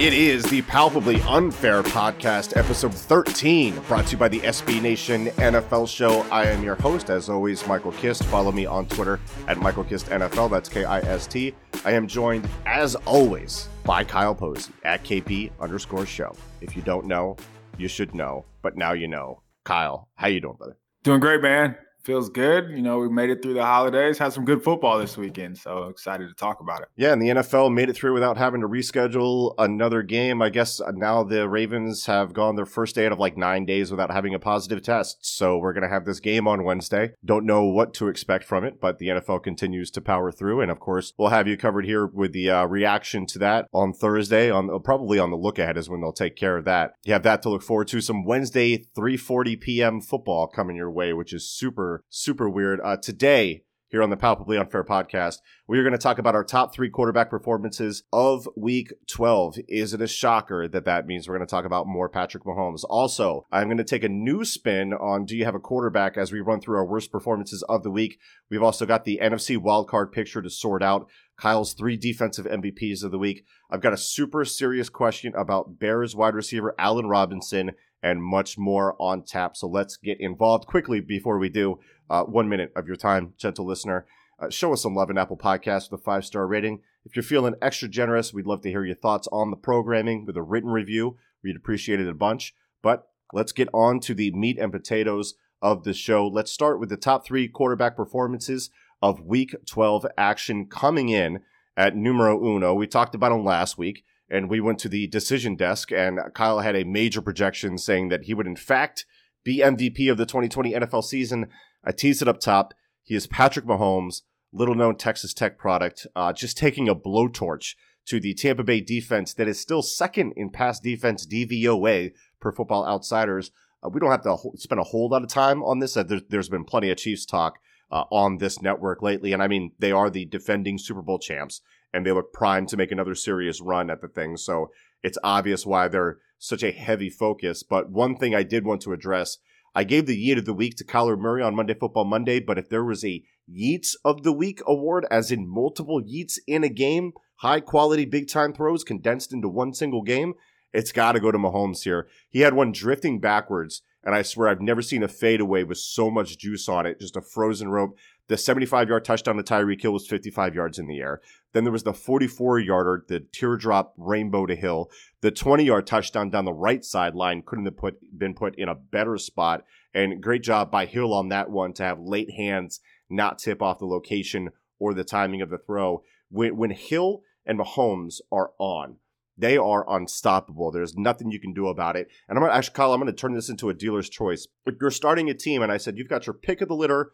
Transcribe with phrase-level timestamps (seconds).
[0.00, 5.26] It is the Palpably Unfair Podcast, episode 13, brought to you by the SB Nation
[5.26, 6.22] NFL Show.
[6.32, 8.24] I am your host, as always, Michael Kist.
[8.24, 10.52] Follow me on Twitter at Michael Kist NFL.
[10.52, 11.54] That's K I S T.
[11.84, 16.34] I am joined, as always, by Kyle Posey at KP underscore show.
[16.62, 17.36] If you don't know,
[17.76, 19.42] you should know, but now you know.
[19.66, 20.78] Kyle, how you doing, brother?
[21.04, 22.70] Doing great, man feels good.
[22.70, 25.58] You know, we made it through the holidays, had some good football this weekend.
[25.58, 26.88] So excited to talk about it.
[26.96, 30.42] Yeah, and the NFL made it through without having to reschedule another game.
[30.42, 33.64] I guess uh, now the Ravens have gone their first day out of like nine
[33.64, 35.18] days without having a positive test.
[35.20, 37.12] So we're going to have this game on Wednesday.
[37.24, 40.60] Don't know what to expect from it, but the NFL continues to power through.
[40.60, 43.92] And of course, we'll have you covered here with the uh, reaction to that on
[43.92, 44.50] Thursday.
[44.50, 46.92] On probably on the look ahead is when they'll take care of that.
[47.04, 48.00] You have that to look forward to.
[48.00, 50.00] Some Wednesday 3:40 p.m.
[50.00, 52.80] football coming your way, which is super super, weird.
[52.82, 56.44] Uh, today, here on the Palpably Unfair podcast, we are going to talk about our
[56.44, 59.56] top three quarterback performances of week 12.
[59.66, 62.84] Is it a shocker that that means we're going to talk about more Patrick Mahomes?
[62.88, 66.30] Also, I'm going to take a new spin on do you have a quarterback as
[66.30, 68.20] we run through our worst performances of the week.
[68.48, 71.08] We've also got the NFC wildcard picture to sort out.
[71.36, 73.44] Kyle's three defensive MVPs of the week.
[73.70, 77.72] I've got a super serious question about Bears wide receiver Allen Robinson
[78.02, 79.56] and much more on tap.
[79.56, 81.78] So let's get involved quickly before we do.
[82.08, 84.06] Uh, one minute of your time, gentle listener.
[84.40, 86.80] Uh, show us some love in Apple Podcasts with a five star rating.
[87.04, 90.36] If you're feeling extra generous, we'd love to hear your thoughts on the programming with
[90.36, 91.16] a written review.
[91.42, 92.54] We'd appreciate it a bunch.
[92.82, 96.26] But let's get on to the meat and potatoes of the show.
[96.26, 98.70] Let's start with the top three quarterback performances
[99.02, 101.40] of Week 12 action coming in
[101.76, 102.74] at numero uno.
[102.74, 106.60] We talked about them last week and we went to the decision desk, and Kyle
[106.60, 109.04] had a major projection saying that he would, in fact,
[109.44, 111.48] be MVP of the 2020 NFL season.
[111.84, 112.74] I teased it up top.
[113.02, 114.22] He is Patrick Mahomes,
[114.52, 117.74] little known Texas Tech product, uh, just taking a blowtorch
[118.06, 122.86] to the Tampa Bay defense that is still second in pass defense DVOA per Football
[122.86, 123.50] Outsiders.
[123.82, 125.96] Uh, we don't have to spend a whole lot of time on this.
[125.96, 127.58] Uh, there, has been plenty of Chiefs talk
[127.90, 131.60] uh, on this network lately, and I mean they are the defending Super Bowl champs
[131.92, 134.36] and they look primed to make another serious run at the thing.
[134.36, 134.70] So
[135.02, 137.62] it's obvious why they're such a heavy focus.
[137.62, 139.38] But one thing I did want to address
[139.74, 142.58] I gave the Yeet of the Week to Kyler Murray on Monday Football Monday, but
[142.58, 146.68] if there was a Yeets of the Week award, as in multiple Yeets in a
[146.68, 150.34] game, high quality big time throws condensed into one single game,
[150.72, 152.08] it's got to go to Mahomes here.
[152.28, 156.10] He had one drifting backwards, and I swear I've never seen a fadeaway with so
[156.10, 157.96] much juice on it, just a frozen rope.
[158.30, 161.20] The 75 yard touchdown to Tyreek Hill was 55 yards in the air.
[161.52, 164.88] Then there was the 44 yarder, the teardrop rainbow to Hill.
[165.20, 168.76] The 20 yard touchdown down the right sideline couldn't have put, been put in a
[168.76, 169.64] better spot.
[169.92, 173.80] And great job by Hill on that one to have late hands not tip off
[173.80, 176.04] the location or the timing of the throw.
[176.30, 178.98] When, when Hill and Mahomes are on,
[179.36, 180.70] they are unstoppable.
[180.70, 182.06] There's nothing you can do about it.
[182.28, 184.46] And I'm going to actually, Kyle, I'm going to turn this into a dealer's choice.
[184.66, 187.10] If you're starting a team and I said, you've got your pick of the litter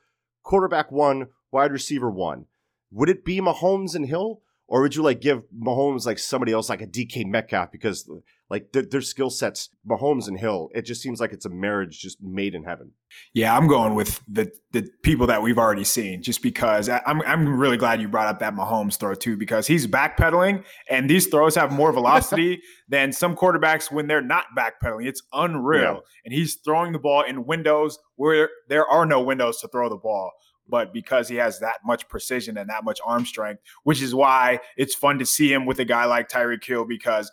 [0.47, 2.47] quarterback one, wide receiver one.
[2.93, 4.41] Would it be Mahomes and Hill?
[4.69, 8.11] Or would you like give Mahomes like somebody else like a DK Metcalf because
[8.51, 12.01] like their, their skill sets, Mahomes and Hill, it just seems like it's a marriage
[12.01, 12.93] just made in heaven.
[13.33, 17.59] Yeah, I'm going with the the people that we've already seen, just because I'm I'm
[17.59, 21.55] really glad you brought up that Mahomes throw too, because he's backpedaling and these throws
[21.55, 25.07] have more velocity than some quarterbacks when they're not backpedaling.
[25.07, 26.01] It's unreal, yeah.
[26.25, 29.97] and he's throwing the ball in windows where there are no windows to throw the
[29.97, 30.33] ball
[30.69, 34.61] but because he has that much precision and that much arm strength, which is why
[34.77, 37.31] it's fun to see him with a guy like Tyreek Hill because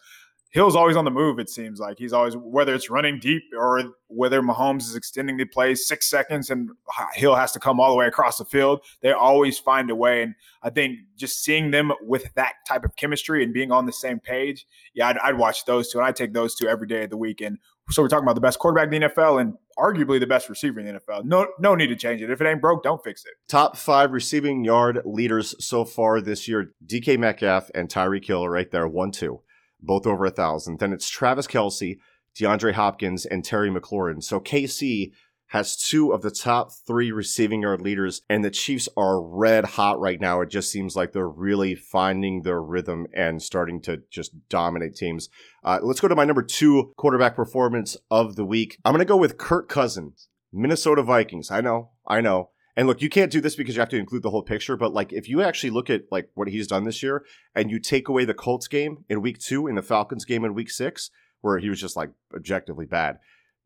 [0.53, 1.39] Hill's always on the move.
[1.39, 5.45] It seems like he's always whether it's running deep or whether Mahomes is extending the
[5.45, 6.69] play six seconds and
[7.15, 8.81] Hill has to come all the way across the field.
[9.01, 12.95] They always find a way, and I think just seeing them with that type of
[12.95, 16.11] chemistry and being on the same page, yeah, I'd, I'd watch those two, and I
[16.11, 17.41] take those two every day of the week.
[17.41, 17.57] And
[17.89, 20.79] so we're talking about the best quarterback in the NFL and arguably the best receiver
[20.79, 21.25] in the NFL.
[21.25, 22.29] No, no need to change it.
[22.29, 23.33] If it ain't broke, don't fix it.
[23.47, 28.69] Top five receiving yard leaders so far this year: DK Metcalf and Tyreek Hill right
[28.71, 29.41] there, one two
[29.83, 30.79] both over a thousand.
[30.79, 31.97] Then it's Travis Kelce,
[32.39, 34.23] DeAndre Hopkins, and Terry McLaurin.
[34.23, 35.11] So KC
[35.53, 39.99] has two of the top three receiving yard leaders, and the Chiefs are red hot
[39.99, 40.41] right now.
[40.41, 45.29] It just seems like they're really finding their rhythm and starting to just dominate teams.
[45.63, 48.79] Uh, let's go to my number two quarterback performance of the week.
[48.83, 51.51] I'm going to go with Kirk Cousins, Minnesota Vikings.
[51.51, 52.49] I know, I know.
[52.75, 54.91] And look, you can't do this because you have to include the whole picture, but
[54.91, 57.23] like if you actually look at like what he's done this year
[57.53, 60.55] and you take away the Colts game in week 2 and the Falcons game in
[60.55, 61.11] week 6
[61.41, 63.19] where he was just like objectively bad.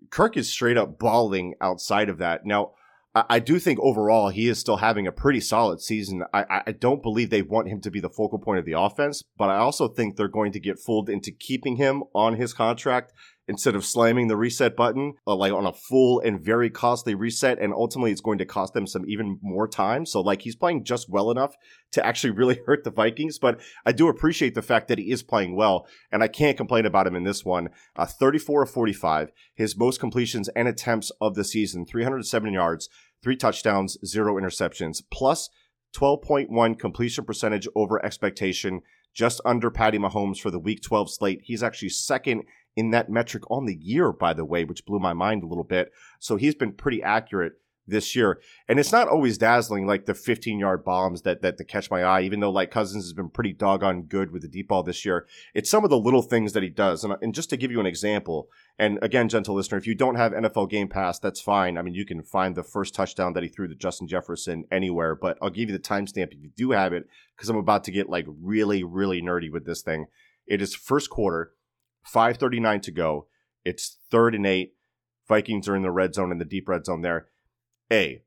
[0.09, 2.45] Kirk is straight up balling outside of that.
[2.45, 2.71] Now,
[3.13, 6.23] I, I do think overall he is still having a pretty solid season.
[6.33, 9.23] I, I don't believe they want him to be the focal point of the offense,
[9.37, 13.13] but I also think they're going to get fooled into keeping him on his contract
[13.47, 17.59] instead of slamming the reset button uh, like on a full and very costly reset
[17.59, 20.83] and ultimately it's going to cost them some even more time so like he's playing
[20.83, 21.55] just well enough
[21.91, 25.23] to actually really hurt the vikings but i do appreciate the fact that he is
[25.23, 29.31] playing well and i can't complain about him in this one uh, 34 of 45
[29.55, 32.89] his most completions and attempts of the season 307 yards
[33.23, 35.49] three touchdowns zero interceptions plus
[35.95, 38.81] 12.1 completion percentage over expectation
[39.17, 41.41] just under Patty Mahomes for the week 12 slate.
[41.43, 42.43] He's actually second
[42.77, 45.63] in that metric on the year, by the way, which blew my mind a little
[45.65, 45.91] bit.
[46.19, 47.53] So he's been pretty accurate
[47.87, 48.39] this year.
[48.67, 52.03] And it's not always dazzling like the 15 yard bombs that, that, that catch my
[52.03, 55.05] eye, even though like Cousins has been pretty doggone good with the deep ball this
[55.05, 55.25] year.
[55.55, 57.03] It's some of the little things that he does.
[57.03, 60.15] And, and just to give you an example, and again, gentle listener, if you don't
[60.15, 61.77] have NFL Game Pass, that's fine.
[61.77, 65.15] I mean, you can find the first touchdown that he threw to Justin Jefferson anywhere,
[65.15, 67.91] but I'll give you the timestamp if you do have it, because I'm about to
[67.91, 70.07] get like really, really nerdy with this thing.
[70.45, 71.53] It is first quarter.
[72.07, 73.27] 539 to go.
[73.65, 74.73] It's third and eight.
[75.27, 77.27] Vikings are in the red zone in the deep red zone there.
[77.91, 78.23] A.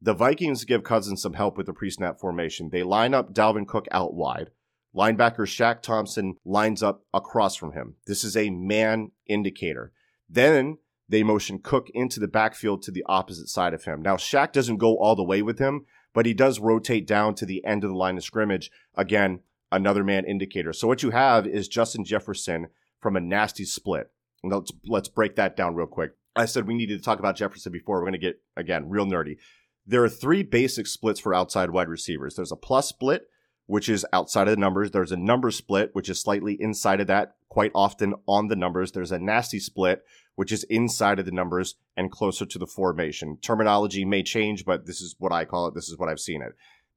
[0.00, 2.70] The Vikings give Cousins some help with the pre snap formation.
[2.70, 4.50] They line up Dalvin Cook out wide.
[4.96, 7.96] Linebacker Shaq Thompson lines up across from him.
[8.06, 9.92] This is a man indicator.
[10.28, 10.78] Then
[11.08, 14.00] they motion Cook into the backfield to the opposite side of him.
[14.00, 15.84] Now, Shaq doesn't go all the way with him,
[16.14, 18.70] but he does rotate down to the end of the line of scrimmage.
[18.94, 19.40] Again,
[19.70, 20.72] another man indicator.
[20.72, 22.68] So what you have is Justin Jefferson
[23.00, 24.10] from a nasty split.
[24.42, 26.12] Let's let's break that down real quick.
[26.36, 27.98] I said we needed to talk about Jefferson before.
[27.98, 29.36] We're going to get again real nerdy.
[29.86, 32.36] There are three basic splits for outside wide receivers.
[32.36, 33.28] There's a plus split,
[33.66, 34.90] which is outside of the numbers.
[34.90, 38.92] There's a number split, which is slightly inside of that, quite often on the numbers.
[38.92, 40.02] There's a nasty split,
[40.36, 43.38] which is inside of the numbers and closer to the formation.
[43.42, 45.74] Terminology may change, but this is what I call it.
[45.74, 46.52] This is what I've seen it.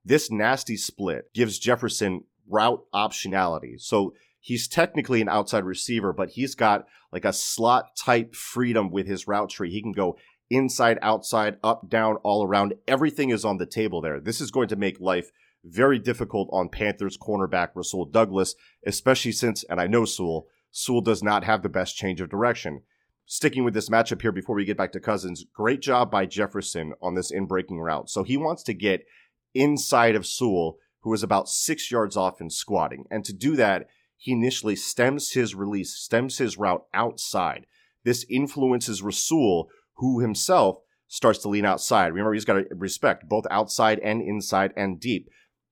[0.06, 3.80] This nasty split gives Jefferson route optionality.
[3.80, 4.14] So
[4.44, 9.28] he's technically an outside receiver, but he's got like a slot type freedom with his
[9.28, 9.72] route tree.
[9.72, 10.18] He can go
[10.50, 12.74] inside, outside, up, down, all around.
[12.88, 14.20] Everything is on the table there.
[14.20, 15.32] This is going to make life
[15.64, 18.54] very difficult on Panthers cornerback Rasul Douglas,
[18.86, 22.82] especially since, and I know Sewell, Sewell does not have the best change of direction.
[23.26, 26.94] Sticking with this matchup here before we get back to Cousins, great job by Jefferson
[27.02, 28.10] on this in breaking route.
[28.10, 29.06] So he wants to get
[29.54, 33.06] inside of Sewell, who is about six yards off and squatting.
[33.10, 33.88] And to do that,
[34.24, 37.66] he initially stems his release, stems his route outside.
[38.06, 40.78] This influences Rasul, who himself
[41.10, 42.08] starts to lean outside.
[42.08, 45.28] Remember, he's got to respect both outside and inside and deep.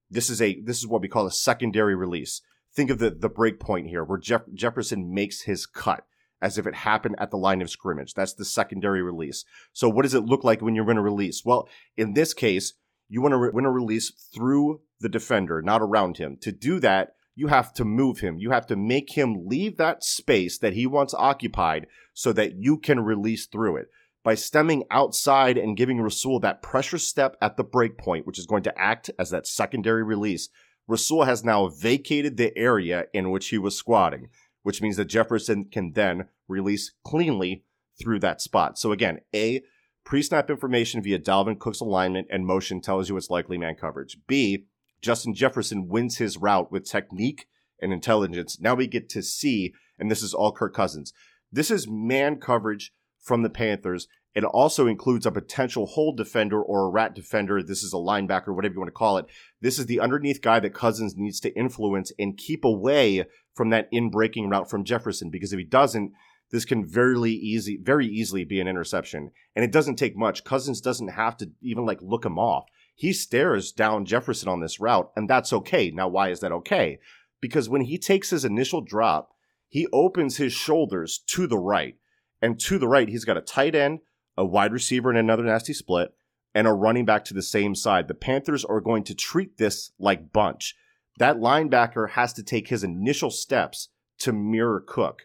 [0.09, 2.41] This is a this is what we call a secondary release.
[2.75, 6.03] Think of the the break point here, where Jeff, Jefferson makes his cut
[6.41, 8.15] as if it happened at the line of scrimmage.
[8.15, 9.45] That's the secondary release.
[9.71, 11.43] So, what does it look like when you're going to release?
[11.45, 12.73] Well, in this case,
[13.07, 16.35] you want to re- win a release through the defender, not around him.
[16.41, 18.37] To do that, you have to move him.
[18.37, 22.77] You have to make him leave that space that he wants occupied so that you
[22.77, 23.87] can release through it.
[24.23, 28.45] By stemming outside and giving Rasul that pressure step at the break point, which is
[28.45, 30.49] going to act as that secondary release,
[30.87, 34.29] Rasul has now vacated the area in which he was squatting,
[34.61, 37.63] which means that Jefferson can then release cleanly
[37.99, 38.77] through that spot.
[38.77, 39.63] So again, A,
[40.05, 44.17] pre-snap information via Dalvin Cook's alignment and motion tells you it's likely man coverage.
[44.27, 44.67] B,
[45.01, 47.47] Justin Jefferson wins his route with technique
[47.81, 48.59] and intelligence.
[48.59, 51.13] Now we get to see, and this is all Kirk Cousins.
[51.51, 54.07] This is man coverage from the Panthers.
[54.33, 57.61] It also includes a potential hole defender or a rat defender.
[57.61, 59.25] This is a linebacker, whatever you want to call it.
[59.59, 63.89] This is the underneath guy that Cousins needs to influence and keep away from that
[63.91, 65.29] in breaking route from Jefferson.
[65.29, 66.13] Because if he doesn't,
[66.51, 69.31] this can very easy, very easily be an interception.
[69.55, 70.45] And it doesn't take much.
[70.45, 72.65] Cousins doesn't have to even like look him off
[73.01, 75.89] he stares down Jefferson on this route, and that's okay.
[75.89, 76.99] Now, why is that okay?
[77.41, 79.31] Because when he takes his initial drop,
[79.67, 81.95] he opens his shoulders to the right.
[82.43, 84.01] And to the right, he's got a tight end,
[84.37, 86.13] a wide receiver, and another nasty split,
[86.53, 88.07] and a running back to the same side.
[88.07, 90.75] The Panthers are going to treat this like bunch.
[91.17, 93.89] That linebacker has to take his initial steps
[94.19, 95.23] to mirror Cook.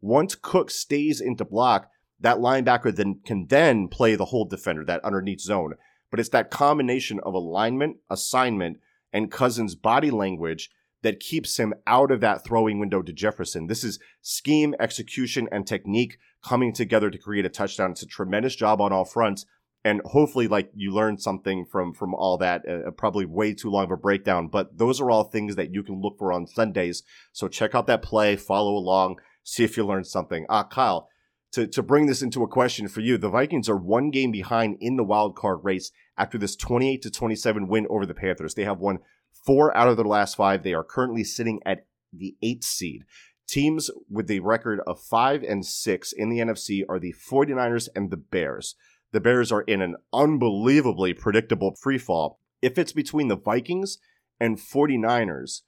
[0.00, 5.04] Once Cook stays into block, that linebacker then can then play the hole defender, that
[5.04, 5.74] underneath zone
[6.10, 8.78] but it's that combination of alignment, assignment,
[9.12, 10.70] and Cousins' body language
[11.02, 13.66] that keeps him out of that throwing window to Jefferson.
[13.66, 17.92] This is scheme, execution, and technique coming together to create a touchdown.
[17.92, 19.46] It's a tremendous job on all fronts.
[19.84, 22.62] And hopefully, like you learned something from from all that.
[22.68, 25.84] Uh, probably way too long of a breakdown, but those are all things that you
[25.84, 27.04] can look for on Sundays.
[27.32, 30.46] So check out that play, follow along, see if you learned something.
[30.48, 31.08] Ah, Kyle,
[31.52, 34.76] to, to bring this into a question for you, the Vikings are one game behind
[34.80, 38.54] in the wild card race after this 28 to 27 win over the Panthers.
[38.54, 38.98] They have won
[39.46, 40.62] four out of their last five.
[40.62, 43.04] They are currently sitting at the eighth seed.
[43.48, 48.10] Teams with a record of five and six in the NFC are the 49ers and
[48.10, 48.74] the Bears.
[49.12, 52.40] The Bears are in an unbelievably predictable free fall.
[52.60, 53.98] If it's between the Vikings
[54.38, 55.62] and 49ers,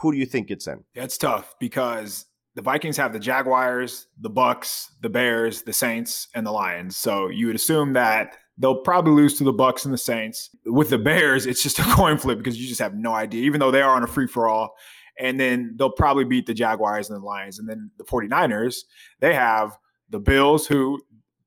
[0.00, 0.84] who do you think gets in?
[0.94, 6.46] That's tough because the Vikings have the Jaguars, the Bucks, the Bears, the Saints, and
[6.46, 6.96] the Lions.
[6.96, 10.50] So you would assume that they'll probably lose to the Bucks and the Saints.
[10.66, 13.60] With the Bears, it's just a coin flip because you just have no idea, even
[13.60, 14.74] though they are on a free for all.
[15.18, 17.58] And then they'll probably beat the Jaguars and the Lions.
[17.58, 18.78] And then the 49ers,
[19.20, 19.76] they have
[20.08, 21.00] the Bills, who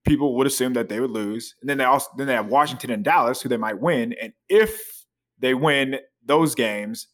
[0.05, 1.55] people would assume that they would lose.
[1.61, 4.13] And then they also then they have Washington and Dallas, who they might win.
[4.21, 5.05] And if
[5.39, 7.07] they win those games,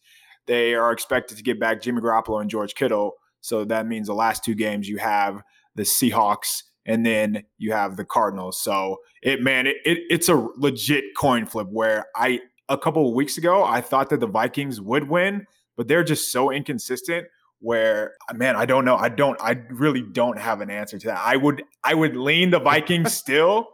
[0.48, 3.14] they are expected to get back Jimmy Garoppolo and George Kittle.
[3.42, 5.42] So that means the last two games you have
[5.76, 8.62] the Seahawks and then you have the Cardinals.
[8.62, 13.16] So it man, it, it it's a legit coin flip where I a couple of
[13.16, 15.46] weeks ago I thought that the Vikings would win,
[15.78, 17.28] but they're just so inconsistent
[17.62, 18.96] where man, I don't know.
[18.96, 21.22] I don't I really don't have an answer to that.
[21.24, 23.70] I would I would lean the Vikings still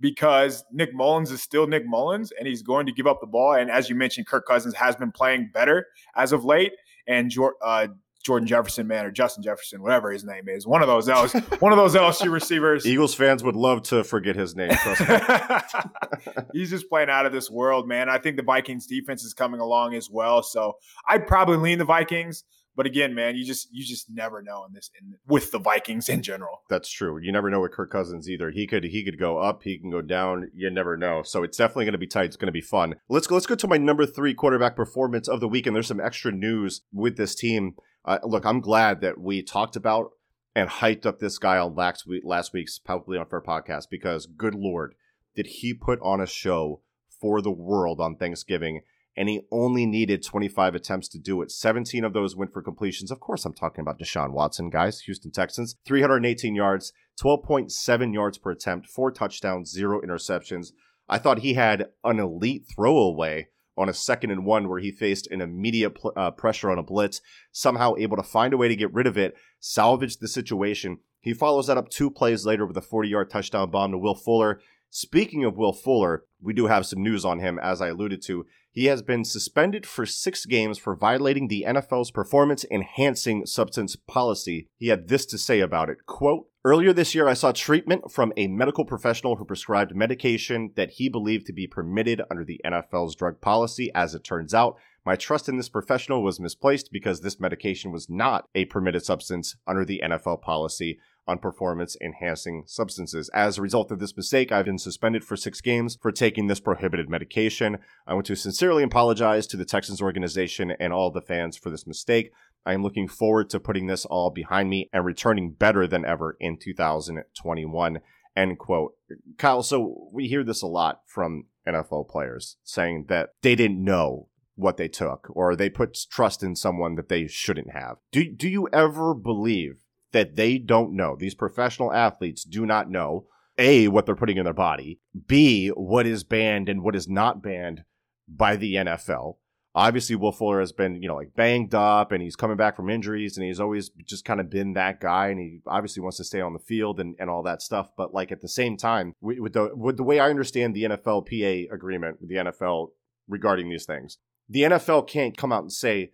[0.00, 3.54] because Nick Mullens is still Nick Mullens and he's going to give up the ball.
[3.54, 6.72] And as you mentioned, Kirk Cousins has been playing better as of late.
[7.06, 7.88] And uh,
[8.28, 11.72] Jordan Jefferson, man, or Justin Jefferson, whatever his name is, one of those else, one
[11.72, 12.84] of those LSU receivers.
[12.84, 14.68] Eagles fans would love to forget his name.
[14.70, 16.34] Trust me.
[16.52, 18.10] He's just playing out of this world, man.
[18.10, 20.42] I think the Vikings defense is coming along as well.
[20.42, 20.74] So
[21.08, 22.44] I'd probably lean the Vikings.
[22.76, 26.08] But again, man, you just you just never know in this in, with the Vikings
[26.08, 26.62] in general.
[26.70, 27.18] That's true.
[27.18, 28.52] You never know with Kirk Cousins either.
[28.52, 30.52] He could he could go up, he can go down.
[30.54, 31.24] You never know.
[31.24, 32.26] So it's definitely going to be tight.
[32.26, 32.94] It's going to be fun.
[33.08, 33.34] Let's go.
[33.34, 35.66] Let's go to my number three quarterback performance of the week.
[35.66, 37.74] And there's some extra news with this team.
[38.08, 40.12] Uh, look, I'm glad that we talked about
[40.56, 44.54] and hyped up this guy on last week last week's Palpably Unfair podcast because good
[44.54, 44.94] lord,
[45.36, 46.80] did he put on a show
[47.20, 48.80] for the world on Thanksgiving?
[49.16, 51.50] and he only needed 25 attempts to do it.
[51.50, 53.10] 17 of those went for completions.
[53.10, 55.74] Of course, I'm talking about Deshaun Watson, guys, Houston Texans.
[55.84, 60.68] 318 yards, 12.7 yards per attempt, four touchdowns, zero interceptions.
[61.08, 63.48] I thought he had an elite throwaway
[63.78, 66.82] on a second and one where he faced an immediate pl- uh, pressure on a
[66.82, 67.20] blitz,
[67.52, 70.98] somehow able to find a way to get rid of it, salvage the situation.
[71.20, 74.14] He follows that up two plays later with a 40 yard touchdown bomb to Will
[74.14, 74.60] Fuller.
[74.90, 78.46] Speaking of Will Fuller, we do have some news on him, as I alluded to.
[78.78, 84.68] He has been suspended for six games for violating the NFL's performance enhancing substance policy.
[84.76, 88.32] He had this to say about it quote, Earlier this year, I saw treatment from
[88.36, 93.16] a medical professional who prescribed medication that he believed to be permitted under the NFL's
[93.16, 93.90] drug policy.
[93.96, 98.08] As it turns out, my trust in this professional was misplaced because this medication was
[98.08, 103.28] not a permitted substance under the NFL policy on performance enhancing substances.
[103.34, 106.58] As a result of this mistake, I've been suspended for six games for taking this
[106.58, 107.78] prohibited medication.
[108.06, 111.86] I want to sincerely apologize to the Texans organization and all the fans for this
[111.86, 112.32] mistake.
[112.64, 116.36] I am looking forward to putting this all behind me and returning better than ever
[116.40, 118.00] in 2021.
[118.34, 118.94] End quote.
[119.36, 124.28] Kyle, so we hear this a lot from NFL players saying that they didn't know
[124.54, 127.96] what they took or they put trust in someone that they shouldn't have.
[128.10, 129.76] Do, do you ever believe
[130.12, 131.16] that they don't know.
[131.16, 133.26] These professional athletes do not know
[133.58, 137.42] A, what they're putting in their body, B, what is banned and what is not
[137.42, 137.84] banned
[138.28, 139.36] by the NFL.
[139.74, 142.90] Obviously, Will Fuller has been, you know, like banged up and he's coming back from
[142.90, 146.24] injuries and he's always just kind of been that guy and he obviously wants to
[146.24, 147.90] stay on the field and, and all that stuff.
[147.96, 151.26] But like at the same time, with the with the way I understand the NFL
[151.26, 152.88] PA agreement with the NFL
[153.28, 156.12] regarding these things, the NFL can't come out and say,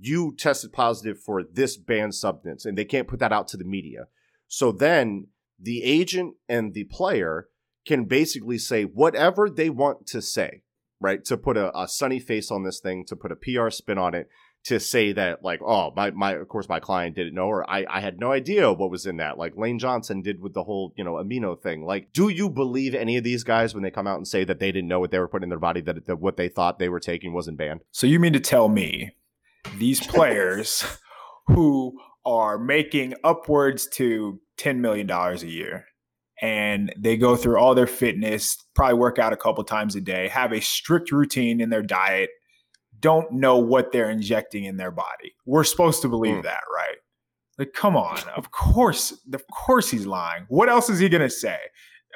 [0.00, 3.64] you tested positive for this banned substance and they can't put that out to the
[3.64, 4.06] media.
[4.48, 7.48] So then the agent and the player
[7.86, 10.62] can basically say whatever they want to say,
[11.00, 11.24] right?
[11.24, 14.14] To put a, a sunny face on this thing, to put a PR spin on
[14.14, 14.28] it,
[14.64, 17.84] to say that like, oh, my, my of course my client didn't know, or I,
[17.88, 20.92] I had no idea what was in that, like Lane Johnson did with the whole,
[20.96, 21.84] you know, amino thing.
[21.84, 24.60] Like, do you believe any of these guys when they come out and say that
[24.60, 26.78] they didn't know what they were putting in their body, that, that what they thought
[26.78, 27.80] they were taking wasn't banned?
[27.90, 29.16] So you mean to tell me
[29.78, 30.84] these players
[31.46, 35.86] who are making upwards to $10 million a year
[36.40, 40.28] and they go through all their fitness, probably work out a couple times a day,
[40.28, 42.30] have a strict routine in their diet,
[42.98, 45.34] don't know what they're injecting in their body.
[45.46, 46.42] We're supposed to believe mm.
[46.42, 46.96] that, right?
[47.58, 48.18] Like, come on.
[48.36, 50.46] Of course, of course he's lying.
[50.48, 51.58] What else is he gonna say?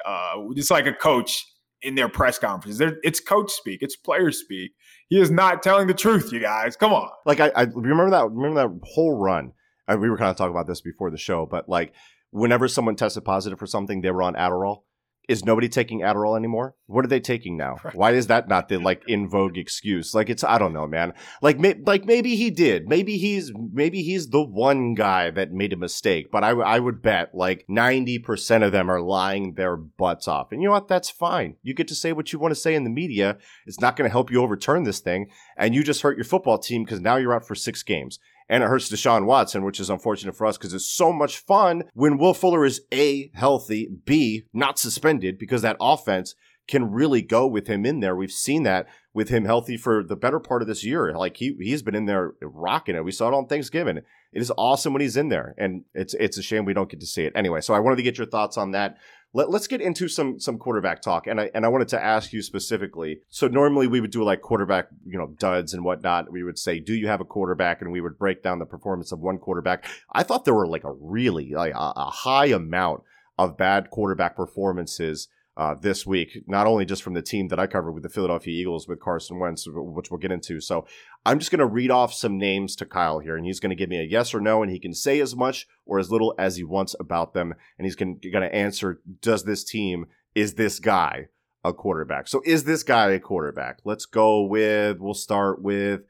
[0.05, 1.45] Uh, just like a coach
[1.81, 2.93] in their press conferences.
[3.03, 4.71] It's coach speak, it's player speak.
[5.09, 6.75] He is not telling the truth, you guys.
[6.75, 7.09] Come on.
[7.25, 9.53] Like I, I remember that remember that whole run.
[9.87, 11.93] I, we were kind of talking about this before the show, but like
[12.31, 14.81] whenever someone tested positive for something, they were on Adderall.
[15.27, 16.75] Is nobody taking Adderall anymore?
[16.85, 17.75] What are they taking now?
[17.93, 20.15] Why is that not the like in vogue excuse?
[20.15, 21.13] Like it's I don't know, man.
[21.41, 22.87] Like may, like maybe he did.
[22.87, 26.31] Maybe he's maybe he's the one guy that made a mistake.
[26.31, 30.53] But I I would bet like ninety percent of them are lying their butts off.
[30.53, 30.87] And you know what?
[30.87, 31.57] That's fine.
[31.61, 33.37] You get to say what you want to say in the media.
[33.65, 35.29] It's not going to help you overturn this thing.
[35.57, 38.19] And you just hurt your football team because now you're out for six games
[38.49, 41.83] and it hurts Deshaun Watson, which is unfortunate for us because it's so much fun
[41.93, 46.35] when Will Fuller is A, healthy, B, not suspended because that offense
[46.67, 48.15] can really go with him in there.
[48.15, 51.13] We've seen that with him healthy for the better part of this year.
[51.13, 53.05] Like he he's been in there rocking it.
[53.05, 53.97] We saw it on Thanksgiving.
[53.97, 56.99] It is awesome when he's in there, and it's it's a shame we don't get
[56.99, 57.61] to see it anyway.
[57.61, 58.97] So I wanted to get your thoughts on that.
[59.33, 62.33] Let, us get into some some quarterback talk, and I and I wanted to ask
[62.33, 63.21] you specifically.
[63.29, 66.31] So normally we would do like quarterback, you know, duds and whatnot.
[66.31, 69.11] We would say, "Do you have a quarterback?" And we would break down the performance
[69.11, 69.85] of one quarterback.
[70.11, 73.03] I thought there were like a really like a, a high amount
[73.37, 75.27] of bad quarterback performances
[75.57, 78.53] uh, this week, not only just from the team that I covered with the Philadelphia
[78.53, 80.61] Eagles with Carson Wentz, which we'll get into.
[80.61, 80.85] So
[81.25, 83.75] I'm just going to read off some names to Kyle here, and he's going to
[83.75, 86.35] give me a yes or no, and he can say as much or as little
[86.37, 90.79] as he wants about them, and he's going to answer: Does this team is this
[90.79, 91.29] guy
[91.63, 92.27] a quarterback?
[92.27, 93.79] So is this guy a quarterback?
[93.83, 94.99] Let's go with.
[94.99, 96.01] We'll start with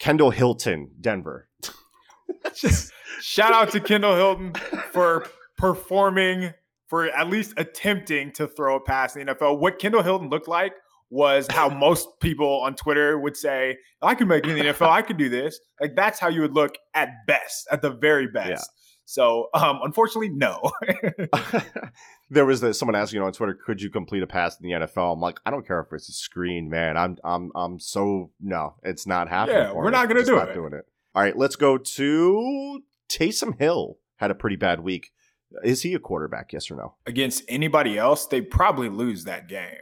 [0.00, 1.48] Kendall Hinton, Denver.
[3.20, 4.60] Shout out to Kendall Hinton
[4.90, 6.54] for performing
[6.92, 9.58] for at least attempting to throw a pass in the NFL.
[9.58, 10.74] What Kendall Hinton looked like
[11.08, 14.90] was how most people on Twitter would say, I can make it in the NFL.
[14.90, 15.58] I could do this.
[15.80, 18.50] Like that's how you would look at best, at the very best.
[18.50, 18.78] Yeah.
[19.06, 20.70] So, um, unfortunately, no.
[22.30, 24.68] there was this, someone asking you know, on Twitter, could you complete a pass in
[24.68, 25.14] the NFL?
[25.14, 26.98] I'm like, I don't care if it's a screen, man.
[26.98, 29.56] I'm, I'm, I'm so no, it's not happening.
[29.56, 30.52] Yeah, we're not going to do it.
[30.52, 30.84] Doing it.
[31.14, 33.96] All right, let's go to Taysom Hill.
[34.16, 35.10] Had a pretty bad week.
[35.64, 36.52] Is he a quarterback?
[36.52, 36.94] Yes or no?
[37.06, 39.76] Against anybody else, they probably lose that game.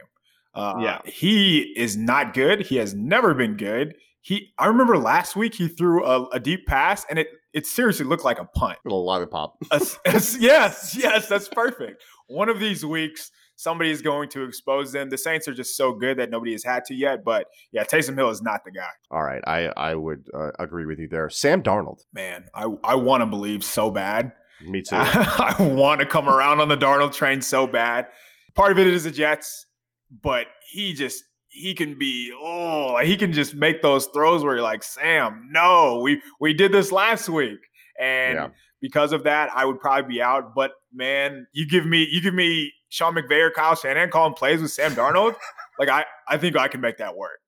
[0.53, 2.61] Uh, yeah, he is not good.
[2.61, 3.95] He has never been good.
[4.21, 8.05] He, I remember last week he threw a, a deep pass and it it seriously
[8.05, 8.77] looked like a punt.
[8.85, 9.57] A little lollipop.
[10.05, 12.01] yes, yes, that's perfect.
[12.27, 15.09] One of these weeks, somebody is going to expose them.
[15.09, 17.25] The Saints are just so good that nobody has had to yet.
[17.25, 18.89] But yeah, Taysom Hill is not the guy.
[19.09, 21.29] All right, I I would uh, agree with you there.
[21.29, 22.01] Sam Darnold.
[22.13, 24.31] Man, I I want to believe so bad
[24.65, 24.95] me too.
[24.95, 28.07] I, I want to come around on the Darnold train so bad.
[28.55, 29.65] Part of it is the Jets,
[30.21, 34.63] but he just he can be oh he can just make those throws where you're
[34.63, 37.59] like Sam, no, we we did this last week,
[37.99, 38.47] and yeah.
[38.81, 40.55] because of that, I would probably be out.
[40.55, 44.61] But man, you give me you give me Sean McVay or Kyle Shanahan calling plays
[44.61, 45.35] with Sam Darnold,
[45.79, 47.40] like I I think I can make that work.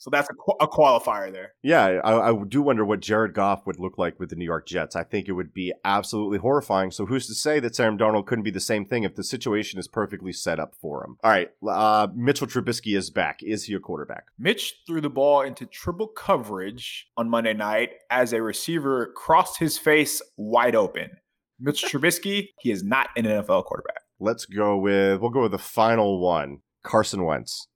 [0.00, 1.52] So that's a, a qualifier there.
[1.62, 4.66] Yeah, I, I, do wonder what Jared Goff would look like with the New York
[4.66, 4.96] Jets.
[4.96, 6.90] I think it would be absolutely horrifying.
[6.90, 9.78] So who's to say that Sam Darnold couldn't be the same thing if the situation
[9.78, 11.18] is perfectly set up for him?
[11.22, 13.42] All right, uh, Mitchell Trubisky is back.
[13.42, 14.24] Is he a quarterback?
[14.38, 19.76] Mitch threw the ball into triple coverage on Monday night as a receiver crossed his
[19.76, 21.10] face wide open.
[21.58, 24.00] Mitch Trubisky, he is not an NFL quarterback.
[24.18, 26.60] Let's go with we'll go with the final one.
[26.82, 27.66] Carson Wentz.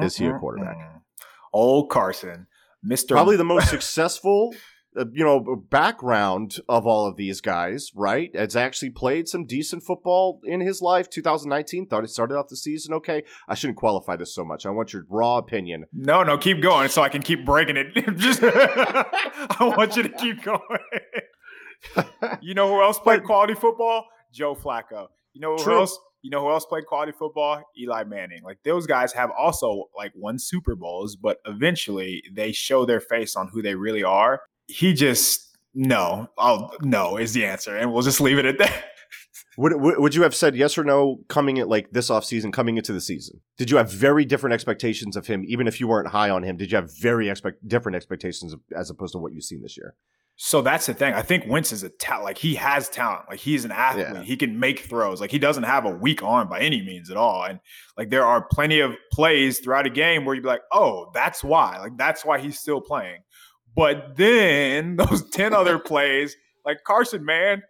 [0.00, 0.76] Is he a quarterback?
[0.76, 0.98] Mm-hmm.
[1.58, 2.46] Old Carson,
[2.86, 3.08] Mr.
[3.08, 4.54] Probably the most successful,
[4.96, 8.30] uh, you know, background of all of these guys, right?
[8.36, 11.10] Has actually played some decent football in his life.
[11.10, 13.24] 2019, thought he started off the season okay.
[13.48, 14.66] I shouldn't qualify this so much.
[14.66, 15.86] I want your raw opinion.
[15.92, 17.92] No, no, keep going so I can keep breaking it.
[18.16, 20.60] Just, I want you to keep going.
[22.40, 24.06] you know who else played quality football?
[24.32, 25.08] Joe Flacco.
[25.32, 25.80] You know who True.
[25.80, 25.98] else?
[26.28, 27.62] You know who else played quality football?
[27.80, 28.42] Eli Manning.
[28.44, 33.34] Like those guys have also like won Super Bowls, but eventually they show their face
[33.34, 34.42] on who they really are.
[34.66, 38.84] He just no, oh no is the answer, and we'll just leave it at that.
[39.56, 42.92] Would, would you have said yes or no coming at like this offseason, coming into
[42.92, 43.40] the season?
[43.56, 46.56] Did you have very different expectations of him, even if you weren't high on him?
[46.56, 49.76] Did you have very expect different expectations of, as opposed to what you've seen this
[49.76, 49.96] year?
[50.40, 51.14] So that's the thing.
[51.14, 52.24] I think Wentz is a talent.
[52.24, 53.24] Like he has talent.
[53.28, 54.06] Like he's an athlete.
[54.14, 54.22] Yeah.
[54.22, 55.20] He can make throws.
[55.20, 57.42] Like he doesn't have a weak arm by any means at all.
[57.42, 57.58] And
[57.96, 61.42] like there are plenty of plays throughout a game where you'd be like, oh, that's
[61.42, 61.78] why.
[61.80, 63.18] Like that's why he's still playing.
[63.74, 67.64] But then those 10 other plays, like Carson, man,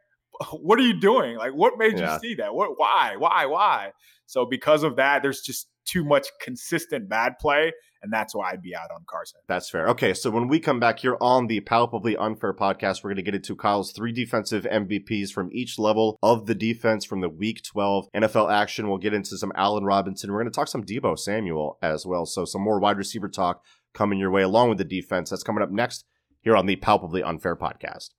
[0.52, 1.38] what are you doing?
[1.38, 2.14] Like what made yeah.
[2.14, 2.54] you see that?
[2.54, 3.14] What why?
[3.16, 3.46] Why?
[3.46, 3.92] Why?
[4.26, 8.62] So because of that, there's just too much consistent bad play and that's why I'd
[8.62, 9.40] be out on Carson.
[9.48, 9.88] That's fair.
[9.88, 13.22] Okay, so when we come back here on the Palpably Unfair podcast, we're going to
[13.22, 17.62] get into Kyle's three defensive MVPs from each level of the defense from the Week
[17.62, 18.88] 12 NFL action.
[18.88, 20.30] We'll get into some Allen Robinson.
[20.30, 22.26] We're going to talk some Deebo Samuel as well.
[22.26, 25.30] So some more wide receiver talk coming your way along with the defense.
[25.30, 26.04] That's coming up next
[26.40, 28.10] here on the Palpably Unfair podcast.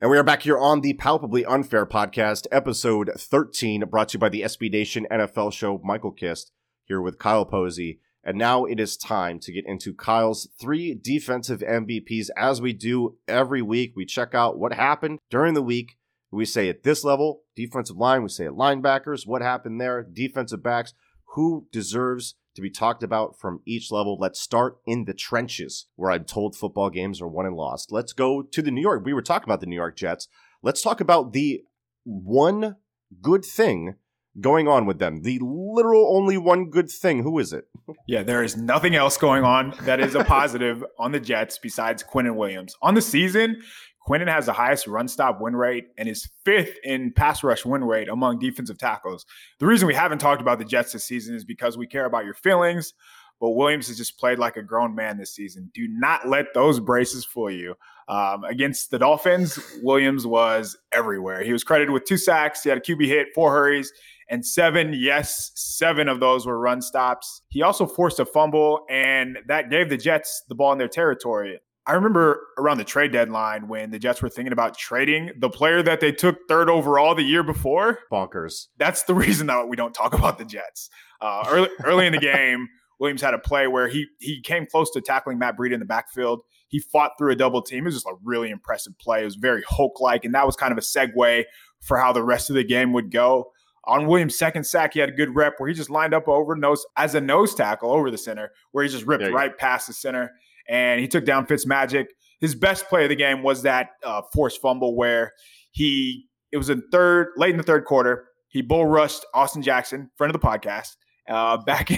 [0.00, 4.18] And we are back here on the Palpably Unfair podcast, episode 13, brought to you
[4.18, 5.80] by the SB Nation NFL show.
[5.84, 6.50] Michael Kist
[6.84, 8.00] here with Kyle Posey.
[8.24, 12.28] And now it is time to get into Kyle's three defensive MVPs.
[12.36, 15.96] As we do every week, we check out what happened during the week.
[16.30, 20.62] We say at this level, defensive line, we say at linebackers, what happened there, defensive
[20.62, 20.94] backs,
[21.34, 24.16] who deserves to be talked about from each level.
[24.18, 27.90] Let's start in the trenches where I'm told football games are won and lost.
[27.90, 29.04] Let's go to the New York.
[29.04, 30.28] We were talking about the New York Jets.
[30.62, 31.64] Let's talk about the
[32.04, 32.76] one
[33.20, 33.96] good thing
[34.40, 35.22] going on with them.
[35.22, 37.22] The literal only one good thing.
[37.22, 37.66] Who is it?
[38.06, 42.02] Yeah, there is nothing else going on that is a positive on the Jets besides
[42.02, 42.74] Quinnen Williams.
[42.82, 43.60] On the season,
[44.08, 47.84] Quinnen has the highest run stop win rate and is fifth in pass rush win
[47.84, 49.26] rate among defensive tackles.
[49.58, 52.24] The reason we haven't talked about the Jets this season is because we care about
[52.24, 52.94] your feelings,
[53.40, 55.70] but Williams has just played like a grown man this season.
[55.72, 57.74] Do not let those braces fool you.
[58.08, 61.42] Um, against the Dolphins, Williams was everywhere.
[61.42, 63.92] He was credited with two sacks, he had a QB hit, four hurries,
[64.28, 67.42] and seven, yes, seven of those were run stops.
[67.48, 71.60] He also forced a fumble, and that gave the Jets the ball in their territory.
[71.84, 75.82] I remember around the trade deadline when the Jets were thinking about trading the player
[75.82, 77.98] that they took third overall the year before.
[78.10, 78.68] Bonkers.
[78.78, 80.90] That's the reason that we don't talk about the Jets.
[81.20, 82.68] Uh, early, early in the game,
[83.00, 85.86] Williams had a play where he he came close to tackling Matt Breida in the
[85.86, 86.42] backfield.
[86.68, 87.80] He fought through a double team.
[87.80, 89.22] It was just a really impressive play.
[89.22, 91.44] It was very Hulk like, and that was kind of a segue
[91.80, 93.50] for how the rest of the game would go.
[93.84, 96.54] On Williams' second sack, he had a good rep where he just lined up over
[96.54, 99.92] nose as a nose tackle over the center, where he just ripped right past the
[99.92, 100.30] center
[100.68, 102.06] and he took down Fitzmagic.
[102.40, 105.32] His best play of the game was that uh, forced fumble where
[105.70, 108.28] he it was in third late in the third quarter.
[108.48, 110.96] He bull rushed Austin Jackson, friend of the podcast,
[111.28, 111.90] uh, back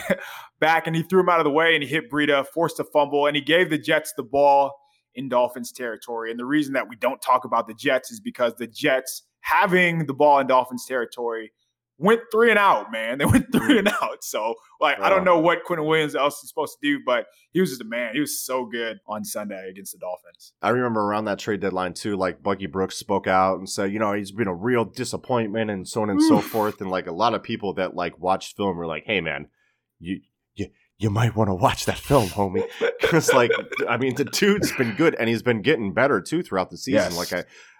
[0.61, 2.85] back, and he threw him out of the way, and he hit Breida, forced a
[2.85, 4.73] fumble, and he gave the Jets the ball
[5.15, 6.31] in Dolphins territory.
[6.31, 10.07] And the reason that we don't talk about the Jets is because the Jets having
[10.07, 11.53] the ball in Dolphins territory
[11.99, 13.19] went three and out, man.
[13.25, 14.03] They went three and mm.
[14.03, 14.25] out.
[14.25, 17.61] So, like, I don't know what Quinnen Williams else is supposed to do, but he
[17.61, 18.15] was just a man.
[18.15, 20.53] He was so good on Sunday against the Dolphins.
[20.61, 23.99] I remember around that trade deadline too, like Bucky Brooks spoke out and said, you
[23.99, 26.81] know, he's been a real disappointment and so on and so forth.
[26.81, 29.49] And like a lot of people that like watched film were like, hey man,
[30.01, 30.21] you
[30.55, 30.67] you
[30.99, 32.69] you might want to watch that film, homie.
[33.01, 33.51] Because like,
[33.87, 37.13] I mean, the dude's been good and he's been getting better too throughout the season.
[37.13, 37.17] Yes.
[37.17, 37.33] Like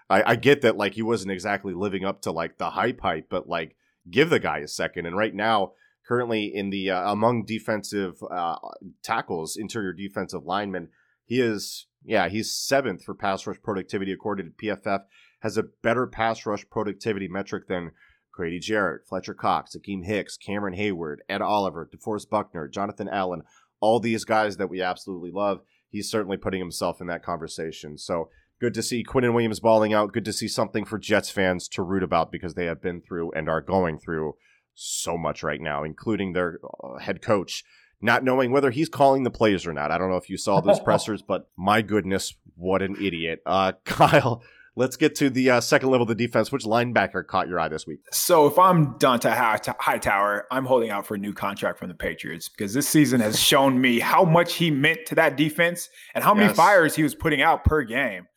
[0.09, 3.01] I, I I get that like he wasn't exactly living up to like the hype
[3.01, 3.75] hype, but like
[4.09, 5.05] give the guy a second.
[5.05, 5.73] And right now,
[6.07, 8.57] currently in the uh, among defensive uh,
[9.03, 10.89] tackles, interior defensive linemen,
[11.25, 15.01] he is yeah he's seventh for pass rush productivity according to PFF.
[15.41, 17.91] Has a better pass rush productivity metric than
[18.31, 23.43] Grady Jarrett, Fletcher Cox, Akiem Hicks, Cameron Heyward, Ed Oliver, DeForest Buckner, Jonathan Allen,
[23.79, 25.61] all these guys that we absolutely love.
[25.89, 27.97] He's certainly putting himself in that conversation.
[27.97, 30.13] So Good to see Quinnen Williams balling out.
[30.13, 33.31] Good to see something for Jets fans to root about because they have been through
[33.31, 34.35] and are going through
[34.73, 37.63] so much right now, including their uh, head coach
[38.01, 39.91] not knowing whether he's calling the plays or not.
[39.91, 43.41] I don't know if you saw those pressers, but my goodness, what an idiot.
[43.45, 44.43] Uh, Kyle,
[44.75, 46.51] let's get to the uh, second level of the defense.
[46.51, 47.99] Which linebacker caught your eye this week?
[48.11, 52.49] So, if I'm Dont'a Hightower, I'm holding out for a new contract from the Patriots
[52.49, 56.33] because this season has shown me how much he meant to that defense and how
[56.33, 56.55] many yes.
[56.55, 58.27] fires he was putting out per game.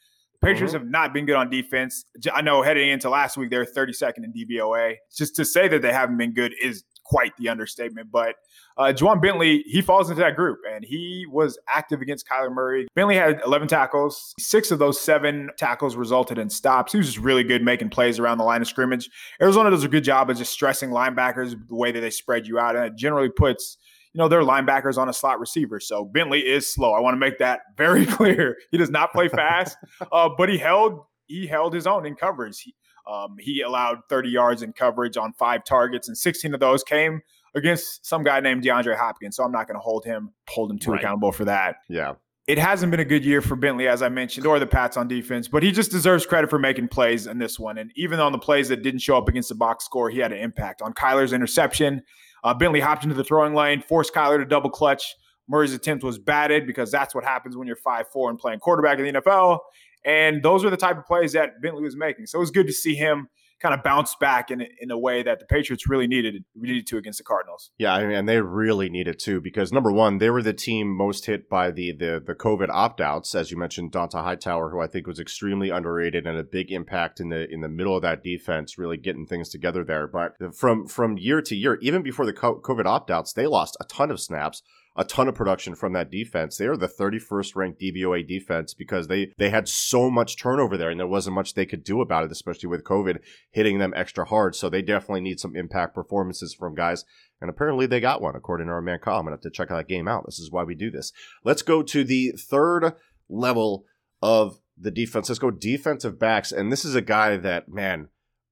[0.42, 0.85] Patriots mm-hmm.
[0.85, 2.05] have not been good on defense.
[2.33, 4.94] I know heading into last week, they're 32nd in DVOA.
[5.14, 8.11] Just to say that they haven't been good is quite the understatement.
[8.12, 8.37] But
[8.77, 12.87] uh, Ja'Whaun Bentley, he falls into that group, and he was active against Kyler Murray.
[12.94, 14.35] Bentley had 11 tackles.
[14.38, 16.92] Six of those seven tackles resulted in stops.
[16.92, 19.11] He was just really good making plays around the line of scrimmage.
[19.42, 22.59] Arizona does a good job of just stressing linebackers the way that they spread you
[22.59, 23.77] out, and it generally puts–
[24.12, 25.81] you know, their linebackers on a slot receiver.
[25.81, 26.92] So Bentley is slow.
[26.92, 28.57] I want to make that very clear.
[28.71, 29.77] He does not play fast,
[30.12, 32.61] uh, but he held he held his own in coverage.
[32.61, 32.75] He,
[33.07, 37.21] um, he allowed 30 yards in coverage on five targets, and 16 of those came
[37.55, 39.37] against some guy named DeAndre Hopkins.
[39.37, 41.01] So I'm not going to hold him hold him too right.
[41.01, 41.77] accountable for that.
[41.88, 42.14] Yeah.
[42.47, 45.07] It hasn't been a good year for Bentley, as I mentioned, or the Pats on
[45.07, 47.77] defense, but he just deserves credit for making plays in this one.
[47.77, 50.33] And even on the plays that didn't show up against the box score, he had
[50.33, 52.03] an impact on Kyler's interception.
[52.44, 55.16] Uh, Bentley hopped into the throwing lane, forced Kyler to double clutch.
[55.48, 59.07] Murray's attempt was batted because that's what happens when you're 5'4 and playing quarterback in
[59.07, 59.61] the NFL.
[60.05, 62.27] And those were the type of plays that Bentley was making.
[62.27, 63.29] So it was good to see him
[63.61, 66.97] kind of bounce back in in a way that the Patriots really needed needed to
[66.97, 67.71] against the Cardinals.
[67.79, 70.88] Yeah, I mean, and they really needed to because number one, they were the team
[70.88, 74.81] most hit by the the the COVID opt outs, as you mentioned, Dont'a Hightower, who
[74.81, 78.03] I think was extremely underrated and a big impact in the in the middle of
[78.03, 80.07] that defense, really getting things together there.
[80.07, 83.85] But from from year to year, even before the COVID opt outs, they lost a
[83.85, 84.62] ton of snaps.
[84.98, 86.56] A ton of production from that defense.
[86.56, 90.90] They are the 31st ranked DVOA defense because they they had so much turnover there
[90.90, 93.20] and there wasn't much they could do about it, especially with COVID
[93.52, 94.56] hitting them extra hard.
[94.56, 97.04] So they definitely need some impact performances from guys.
[97.40, 99.18] And apparently they got one, according to our man Kyle.
[99.18, 100.26] I'm gonna have to check that game out.
[100.26, 101.12] This is why we do this.
[101.44, 102.94] Let's go to the third
[103.28, 103.84] level
[104.20, 105.28] of the defense.
[105.28, 106.50] Let's go defensive backs.
[106.50, 108.08] And this is a guy that, man,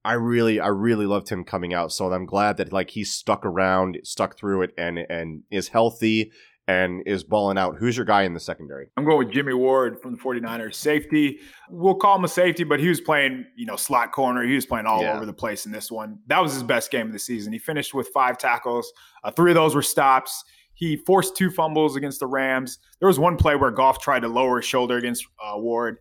[0.07, 1.92] I really, I really loved him coming out.
[1.92, 6.31] So I'm glad that like he stuck around, stuck through it, and and is healthy
[6.69, 7.77] and is balling out.
[7.77, 8.88] Who's your guy in the secondary?
[8.97, 10.75] I'm going with Jimmy Ward from the 49ers.
[10.75, 11.38] Safety.
[11.71, 14.42] We'll call him a safety, but he was playing, you know, slot corner.
[14.42, 15.14] He was playing all yeah.
[15.14, 16.19] over the place in this one.
[16.27, 17.53] That was his best game of the season.
[17.53, 18.92] He finished with five tackles.
[19.23, 20.45] Uh, three of those were stops.
[20.75, 22.79] He forced two fumbles against the Rams.
[23.01, 25.99] There was one play where Goff tried to lower his shoulder against uh, Ward.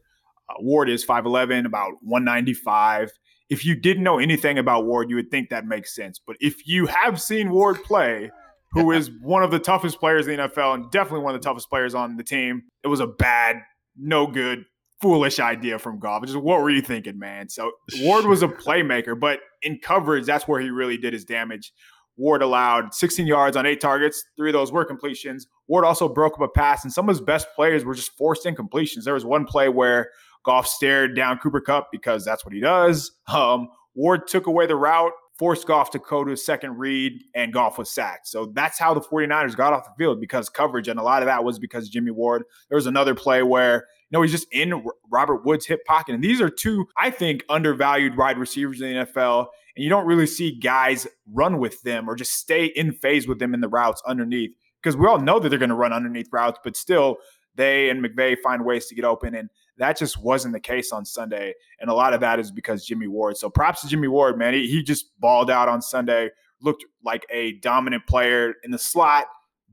[0.49, 3.11] Uh, Ward is 5'11, about 195
[3.49, 6.19] if you didn't know anything about Ward, you would think that makes sense.
[6.19, 8.31] But if you have seen Ward play,
[8.71, 11.47] who is one of the toughest players in the NFL and definitely one of the
[11.47, 13.57] toughest players on the team, it was a bad,
[13.97, 14.65] no good,
[15.01, 16.23] foolish idea from Goff.
[16.25, 17.49] Just what were you thinking, man?
[17.49, 21.73] So Ward was a playmaker, but in coverage, that's where he really did his damage.
[22.17, 24.23] Ward allowed 16 yards on eight targets.
[24.37, 25.47] Three of those were completions.
[25.67, 28.45] Ward also broke up a pass, and some of his best players were just forced
[28.45, 29.03] incompletions.
[29.03, 30.11] There was one play where
[30.45, 33.11] Goff stared down Cooper Kupp because that's what he does.
[33.27, 37.51] Um, Ward took away the route, forced Goff to go to a second read, and
[37.51, 38.27] Goff was sacked.
[38.27, 40.87] So that's how the 49ers got off the field because coverage.
[40.87, 42.43] And a lot of that was because Jimmy Ward.
[42.69, 46.15] There was another play where, you know, he's just in Robert Woods' hip pocket.
[46.15, 49.47] And these are two, I think, undervalued wide receivers in the NFL.
[49.75, 53.39] And you don't really see guys run with them or just stay in phase with
[53.39, 56.29] them in the routes underneath because we all know that they're going to run underneath
[56.31, 57.17] routes, but still,
[57.55, 59.33] they and McVay find ways to get open.
[59.33, 61.53] And that just wasn't the case on Sunday.
[61.79, 63.37] And a lot of that is because Jimmy Ward.
[63.37, 64.53] So props to Jimmy Ward, man.
[64.53, 66.29] He, he just balled out on Sunday,
[66.61, 69.25] looked like a dominant player in the slot,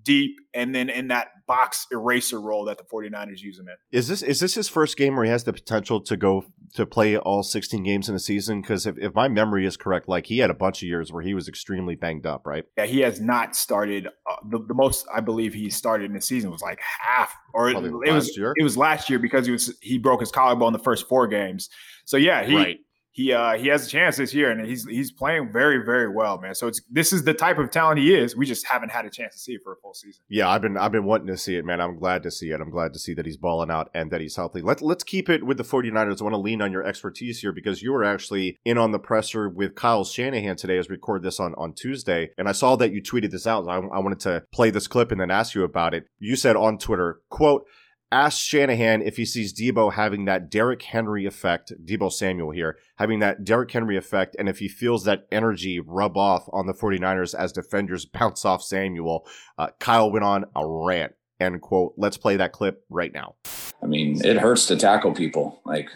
[0.03, 3.74] deep, and then in that box eraser role that the 49ers use him in.
[3.90, 6.87] Is this is this his first game where he has the potential to go to
[6.87, 8.61] play all 16 games in a season?
[8.61, 11.22] Because if, if my memory is correct, like he had a bunch of years where
[11.22, 12.64] he was extremely banged up, right?
[12.76, 14.07] Yeah, he has not started.
[14.07, 17.70] Uh, the, the, most I believe he started in the season was like half, or
[17.70, 18.55] it, it was year.
[18.57, 21.26] it was last year because he was he broke his collarbone in the first four
[21.26, 21.68] games.
[22.05, 22.78] So yeah, he right
[23.12, 26.40] he uh he has a chance this year and he's he's playing very very well
[26.40, 26.55] man.
[26.55, 28.35] So it's this is the type of talent he is.
[28.35, 30.22] We just haven't had a chance to see it for a full season.
[30.29, 31.81] Yeah i've been i've been wanting to see it man.
[31.81, 32.61] I'm glad to see it.
[32.61, 34.62] I'm glad to see that he's balling out and that he's healthy.
[34.62, 36.20] Let, let's keep it with the 49ers.
[36.20, 38.98] I want to lean on your expertise here because you were actually in on the
[38.98, 42.77] presser with kyle shanahan today as we record this on on tuesday and i saw
[42.77, 43.68] that you tweeted this out.
[43.68, 46.07] I, I wanted to play this clip and then ask you about it.
[46.18, 47.66] You said on twitter quote
[48.12, 53.20] asked Shanahan if he sees Deebo having that Derrick Henry effect, Deebo Samuel here, having
[53.20, 57.35] that Derrick Henry effect, and if he feels that energy rub off on the 49ers
[57.35, 59.27] as defenders bounce off Samuel.
[59.59, 61.14] Uh, Kyle went on a rant.
[61.40, 61.94] End quote.
[61.96, 63.35] Let's play that clip right now.
[63.83, 65.61] I mean, it hurts to tackle people.
[65.64, 65.88] Like,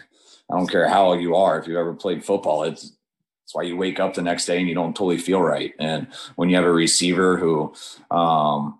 [0.51, 1.59] I don't care how you are.
[1.59, 2.97] If you've ever played football, it's
[3.47, 5.73] that's why you wake up the next day and you don't totally feel right.
[5.79, 7.73] And when you have a receiver who,
[8.11, 8.77] um,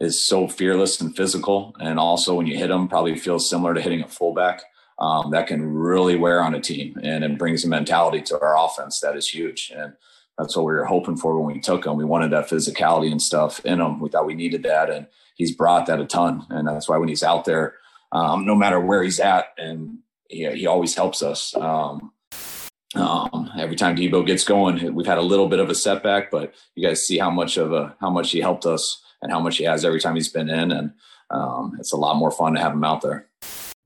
[0.00, 1.76] is so fearless and physical.
[1.78, 4.62] And also when you hit them, probably feels similar to hitting a fullback.
[4.98, 8.58] Um, that can really wear on a team and it brings a mentality to our
[8.58, 9.72] offense that is huge.
[9.74, 9.94] And
[10.36, 11.96] that's what we were hoping for when we took him.
[11.96, 13.98] We wanted that physicality and stuff in him.
[14.00, 14.90] We thought we needed that.
[14.90, 16.46] And he's brought that a ton.
[16.50, 17.76] And that's why when he's out there,
[18.12, 21.54] um, no matter where he's at, and he, he always helps us.
[21.56, 22.12] Um,
[22.94, 26.54] um, every time Deebo gets going, we've had a little bit of a setback, but
[26.74, 29.56] you guys see how much of a, how much he helped us and how much
[29.56, 30.70] he has every time he's been in.
[30.72, 30.92] And
[31.30, 33.28] um, it's a lot more fun to have him out there.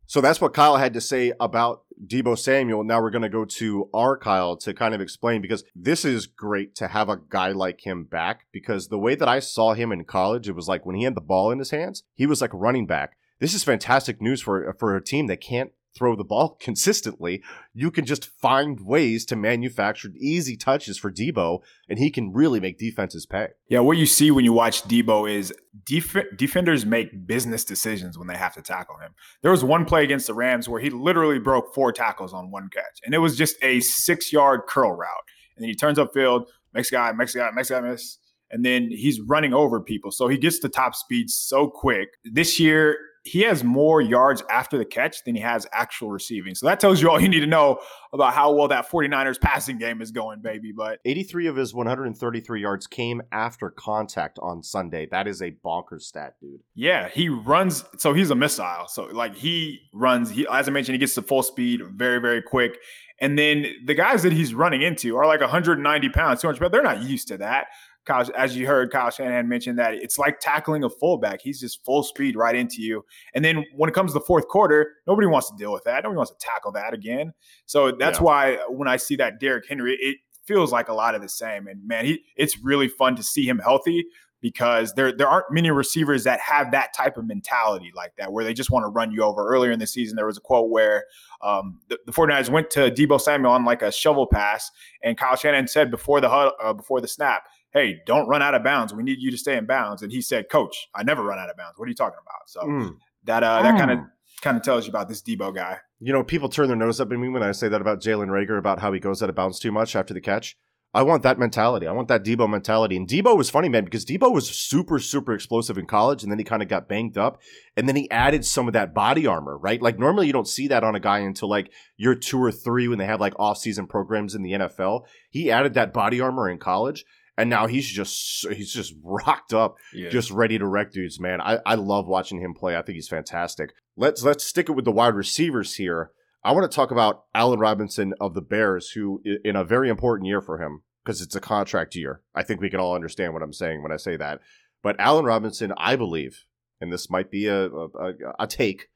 [0.06, 2.84] So that's what Kyle had to say about Deebo Samuel.
[2.84, 6.26] Now we're going to go to our Kyle to kind of explain because this is
[6.26, 9.90] great to have a guy like him back because the way that I saw him
[9.90, 12.40] in college, it was like when he had the ball in his hands, he was
[12.40, 13.16] like running back.
[13.40, 17.90] This is fantastic news for for a team that can't throw the ball consistently, you
[17.90, 22.78] can just find ways to manufacture easy touches for Deebo, and he can really make
[22.78, 23.48] defenses pay.
[23.68, 25.52] Yeah, what you see when you watch Deebo is
[25.84, 29.14] def- defenders make business decisions when they have to tackle him.
[29.42, 32.68] There was one play against the Rams where he literally broke four tackles on one
[32.72, 35.08] catch, and it was just a six yard curl route.
[35.56, 38.18] And then he turns upfield, makes guy, makes guy, makes guy miss.
[38.50, 40.10] And then he's running over people.
[40.10, 42.10] So he gets to top speed so quick.
[42.24, 46.54] This year, he has more yards after the catch than he has actual receiving.
[46.54, 47.80] So that tells you all you need to know
[48.12, 50.72] about how well that 49ers passing game is going, baby.
[50.72, 55.08] But 83 of his 133 yards came after contact on Sunday.
[55.10, 56.60] That is a bonkers stat, dude.
[56.74, 57.84] Yeah, he runs.
[57.96, 58.84] So he's a missile.
[58.88, 62.42] So, like, he runs, he, as I mentioned, he gets to full speed very, very
[62.42, 62.76] quick.
[63.20, 66.72] And then the guys that he's running into are like 190 pounds, 200 pounds.
[66.72, 67.68] They're not used to that.
[68.04, 71.40] Kyle, as you heard Kyle Shanahan mention that it's like tackling a fullback.
[71.40, 73.04] He's just full speed right into you.
[73.34, 76.02] And then when it comes to the fourth quarter, nobody wants to deal with that.
[76.04, 77.32] Nobody wants to tackle that again.
[77.66, 78.24] So that's yeah.
[78.24, 81.66] why when I see that Derrick Henry, it feels like a lot of the same.
[81.66, 84.04] And man, he it's really fun to see him healthy
[84.44, 88.44] because there there aren't many receivers that have that type of mentality like that, where
[88.44, 89.48] they just want to run you over.
[89.48, 91.04] Earlier in the season, there was a quote where
[91.40, 94.70] um, the, the 49ers went to Deebo Samuel on like a shovel pass,
[95.02, 98.64] and Kyle Shanahan said before the uh, before the snap, "Hey, don't run out of
[98.64, 98.94] bounds.
[98.94, 101.50] We need you to stay in bounds." And he said, "Coach, I never run out
[101.50, 101.78] of bounds.
[101.78, 102.96] What are you talking about?" So mm.
[103.24, 103.98] that uh, that kind of
[104.40, 105.78] kind of tells you about this Deebo guy.
[106.00, 108.28] You know, people turn their nose up at me when I say that about Jalen
[108.28, 110.56] Reagor about how he goes out of bounds too much after the catch.
[110.94, 111.88] I want that mentality.
[111.88, 112.96] I want that Deebo mentality.
[112.96, 116.38] And Deebo was funny, man, because Deebo was super, super explosive in college, and then
[116.38, 117.40] he kind of got banged up,
[117.76, 119.82] and then he added some of that body armor, right?
[119.82, 122.86] Like normally you don't see that on a guy until like year two or three
[122.86, 125.02] when they have like off-season programs in the NFL.
[125.30, 127.04] He added that body armor in college,
[127.36, 130.10] and now he's just he's just rocked up, yeah.
[130.10, 131.40] just ready to wreck dudes, man.
[131.40, 132.76] I, I love watching him play.
[132.76, 133.70] I think he's fantastic.
[133.96, 136.10] Let's let's stick it with the wide receivers here.
[136.42, 140.26] I want to talk about Allen Robinson of the Bears, who in a very important
[140.26, 142.20] year for him because it's a contract year.
[142.34, 144.40] I think we can all understand what I'm saying when I say that.
[144.82, 146.44] But Allen Robinson, I believe,
[146.80, 148.88] and this might be a, a, a take,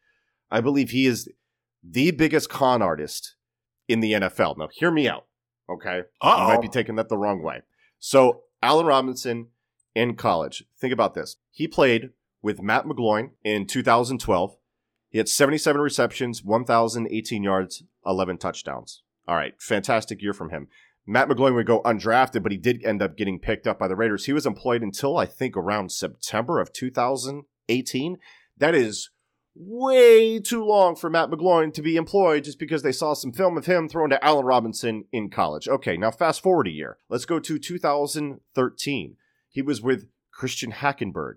[0.50, 1.28] I believe he is
[1.82, 3.36] the biggest con artist
[3.88, 4.58] in the NFL.
[4.58, 5.26] Now, hear me out,
[5.70, 6.00] okay?
[6.20, 6.30] Uh-oh.
[6.30, 7.62] I might be taking that the wrong way.
[7.98, 9.48] So, Allen Robinson
[9.94, 11.36] in college, think about this.
[11.50, 12.10] He played
[12.42, 14.56] with Matt McGloin in 2012.
[15.10, 19.02] He had 77 receptions, 1,018 yards, 11 touchdowns.
[19.26, 20.68] All right, fantastic year from him.
[21.06, 23.96] Matt McGloin would go undrafted, but he did end up getting picked up by the
[23.96, 24.26] Raiders.
[24.26, 28.18] He was employed until I think around September of 2018.
[28.58, 29.10] That is
[29.58, 33.56] way too long for Matt McGloin to be employed just because they saw some film
[33.56, 35.68] of him thrown to Allen Robinson in college.
[35.68, 36.98] Okay, now fast forward a year.
[37.08, 39.16] Let's go to 2013.
[39.48, 41.34] He was with Christian Hackenberg.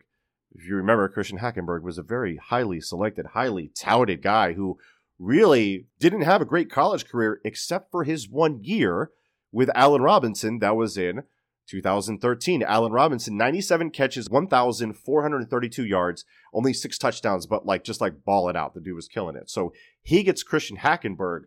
[0.53, 4.77] If you remember, Christian Hackenberg was a very highly selected, highly touted guy who
[5.17, 9.11] really didn't have a great college career except for his one year
[9.51, 10.59] with Allen Robinson.
[10.59, 11.23] That was in
[11.67, 12.63] 2013.
[12.63, 18.55] Allen Robinson, 97 catches, 1,432 yards, only six touchdowns, but like just like ball it
[18.55, 18.73] out.
[18.73, 19.49] The dude was killing it.
[19.49, 21.41] So he gets Christian Hackenberg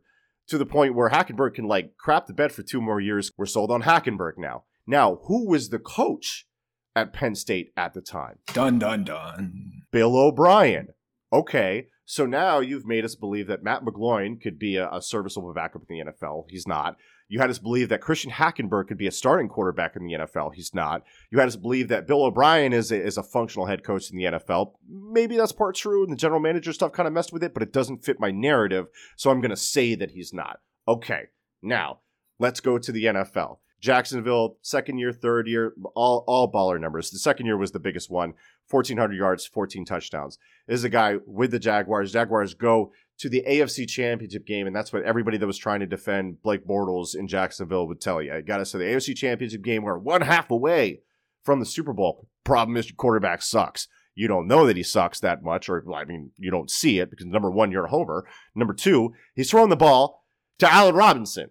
[0.49, 3.33] to the point where Hackenberg can like crap the bed for two more years.
[3.37, 4.65] We're sold on Hackenberg now.
[4.87, 6.47] Now, who was the coach
[6.95, 8.39] at Penn State at the time?
[8.53, 9.83] Dun dun dun.
[9.91, 10.89] Bill O'Brien.
[11.33, 15.53] Okay, so now you've made us believe that Matt McGloin could be a, a serviceable
[15.55, 16.45] backup in the NFL.
[16.49, 16.97] He's not.
[17.35, 20.55] You had us believe that Christian Hackenberg could be a starting quarterback in the NFL.
[20.55, 21.03] He's not.
[21.33, 24.17] You had us believe that Bill O'Brien is a, is a functional head coach in
[24.17, 24.75] the NFL.
[24.89, 27.65] Maybe that's part true, and the general manager stuff kind of messed with it, but
[27.65, 30.61] it doesn't fit my narrative, so I'm going to say that he's not.
[30.87, 31.23] Okay,
[31.61, 31.99] now
[32.39, 33.59] let's go to the NFL.
[33.81, 37.11] Jacksonville, second year, third year, all all baller numbers.
[37.11, 38.35] The second year was the biggest one.
[38.71, 40.39] 1,400 yards, 14 touchdowns.
[40.67, 42.13] This is a guy with the Jaguars.
[42.13, 45.87] Jaguars go to the AFC Championship game, and that's what everybody that was trying to
[45.87, 48.33] defend Blake Bortles in Jacksonville would tell you.
[48.33, 49.85] I got us to the AFC Championship game.
[49.85, 51.03] We're one half away
[51.43, 52.29] from the Super Bowl.
[52.45, 53.89] Problem is, your quarterback sucks.
[54.15, 57.11] You don't know that he sucks that much, or I mean, you don't see it
[57.11, 58.27] because number one, you're a homer.
[58.55, 60.25] Number two, he's throwing the ball
[60.59, 61.51] to Allen Robinson.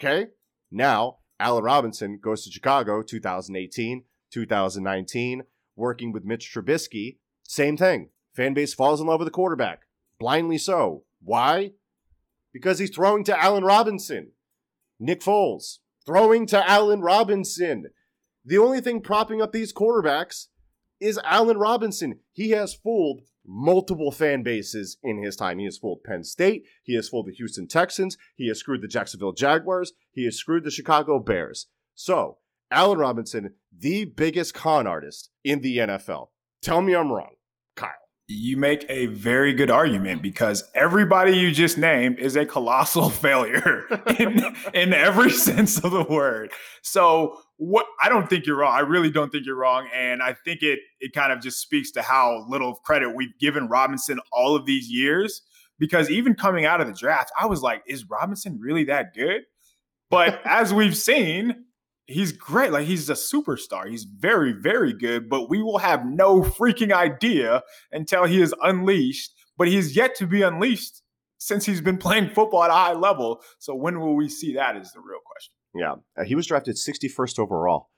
[0.00, 0.28] Okay?
[0.70, 5.42] Now, Allen Robinson goes to Chicago 2018, 2019
[5.80, 8.10] working with Mitch Trubisky, same thing.
[8.34, 9.80] Fan base falls in love with the quarterback,
[10.20, 11.02] blindly so.
[11.20, 11.72] Why?
[12.52, 14.32] Because he's throwing to Allen Robinson.
[15.00, 17.86] Nick Foles throwing to Allen Robinson.
[18.44, 20.46] The only thing propping up these quarterbacks
[21.00, 22.20] is Allen Robinson.
[22.32, 25.58] He has fooled multiple fan bases in his time.
[25.58, 26.64] He has fooled Penn State.
[26.82, 28.16] He has fooled the Houston Texans.
[28.36, 29.92] He has screwed the Jacksonville Jaguars.
[30.12, 31.66] He has screwed the Chicago Bears.
[31.94, 32.38] So
[32.70, 36.28] Allen Robinson, the biggest con artist in the NFL.
[36.62, 37.34] Tell me I'm wrong,
[37.74, 37.90] Kyle.
[38.32, 43.86] You make a very good argument because everybody you just named is a colossal failure
[44.18, 46.52] in, in every sense of the word.
[46.82, 48.72] So what I don't think you're wrong.
[48.72, 49.88] I really don't think you're wrong.
[49.92, 53.66] And I think it it kind of just speaks to how little credit we've given
[53.66, 55.42] Robinson all of these years.
[55.80, 59.42] Because even coming out of the draft, I was like, is Robinson really that good?
[60.08, 61.64] But as we've seen,
[62.10, 62.72] he's great.
[62.72, 63.88] Like he's a superstar.
[63.88, 69.32] He's very, very good, but we will have no freaking idea until he is unleashed.
[69.56, 71.02] But he's yet to be unleashed
[71.38, 73.42] since he's been playing football at a high level.
[73.58, 75.52] So when will we see that is the real question.
[75.74, 76.20] Yeah.
[76.20, 77.90] Uh, he was drafted 61st overall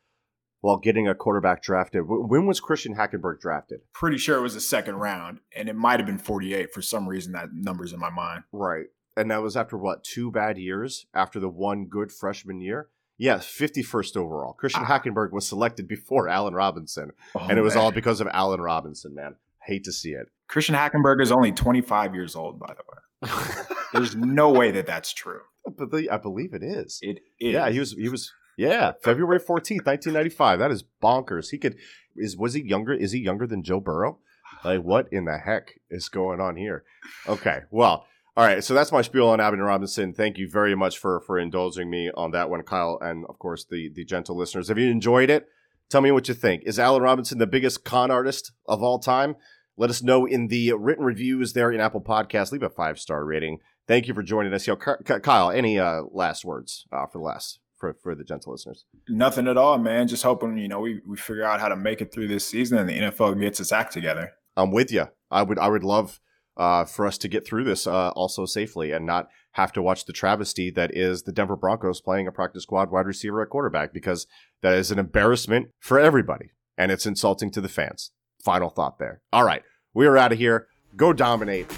[0.61, 2.05] while getting a quarterback drafted.
[2.07, 3.81] When was Christian Hackenberg drafted?
[3.93, 7.09] Pretty sure it was the second round, and it might have been 48 for some
[7.09, 7.33] reason.
[7.33, 8.45] That number's in my mind.
[8.53, 8.87] Right.
[9.17, 12.89] And that was after what, two bad years after the one good freshman year?
[13.23, 14.53] Yeah, 51st overall.
[14.55, 14.99] Christian Ah.
[14.99, 17.85] Hackenberg was selected before Allen Robinson, Oh, and it was man.
[17.85, 19.37] all because of Allen Robinson, man.
[19.65, 20.27] Hate to see it.
[20.49, 23.67] Christian Hackenberg is only 25 years old, by the way.
[23.93, 25.43] There's no way that that's true.
[25.79, 26.99] but the, I believe it is.
[27.01, 27.53] It is.
[27.53, 27.93] Yeah, he was.
[27.93, 28.33] He was.
[28.59, 30.59] Yeah, February fourteenth, nineteen ninety five.
[30.59, 31.51] That is bonkers.
[31.51, 31.77] He could.
[32.17, 32.93] Is was he younger?
[32.93, 34.19] Is he younger than Joe Burrow?
[34.65, 36.83] Like what in the heck is going on here?
[37.29, 38.05] Okay, well,
[38.37, 38.65] all right.
[38.65, 40.15] So that's my spiel on Abington Robinson.
[40.15, 43.65] Thank you very much for for indulging me on that one, Kyle, and of course
[43.65, 44.71] the the gentle listeners.
[44.71, 45.47] If you enjoyed it,
[45.91, 46.63] tell me what you think.
[46.65, 49.37] Is Allen Robinson the biggest con artist of all time?
[49.77, 52.53] Let us know in the written reviews there in Apple Podcasts.
[52.53, 53.59] Leave a five star rating.
[53.89, 54.67] Thank you for joining us.
[54.67, 58.53] Yo, Ky- Kyle, any uh, last words uh, for the last for for the gentle
[58.53, 58.85] listeners?
[59.09, 60.09] Nothing at all, man.
[60.09, 62.79] Just hoping, you know, we, we figure out how to make it through this season
[62.79, 64.33] and the NFL gets its act together.
[64.57, 65.09] I'm with you.
[65.31, 66.21] I would I would love
[66.57, 70.05] uh, for us to get through this uh, also safely and not have to watch
[70.05, 73.93] the travesty that is the Denver Broncos playing a practice squad wide receiver at quarterback
[73.93, 74.27] because
[74.63, 78.13] that is an embarrassment for everybody and it's insulting to the fans.
[78.43, 79.21] Final thought there.
[79.33, 79.63] All right,
[79.95, 80.69] we are out of here.
[80.97, 81.71] Go dominate.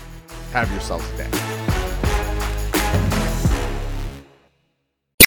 [0.52, 1.53] Have yourselves a day.